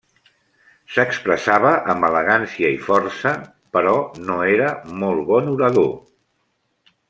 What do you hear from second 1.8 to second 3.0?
amb elegància i